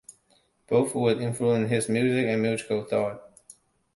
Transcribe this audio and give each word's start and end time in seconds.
Both 0.67 0.95
would 0.95 1.21
influence 1.21 1.69
his 1.69 1.87
music 1.87 2.25
and 2.25 2.41
musical 2.41 2.83
thought. 2.85 3.21